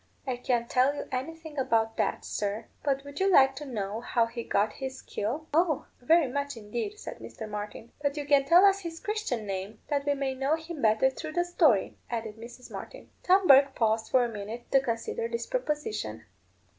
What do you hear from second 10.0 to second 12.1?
we may know him better through the story,"